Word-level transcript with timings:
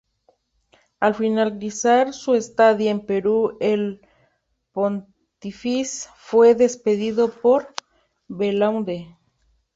Al 0.99 1.13
finalizar 1.13 2.11
su 2.13 2.33
estadía 2.33 2.89
en 2.89 3.05
Perú, 3.05 3.55
el 3.59 4.01
Pontífice 4.71 6.09
fue 6.15 6.55
despedido 6.55 7.29
por 7.31 7.71
Belaúnde. 8.27 9.15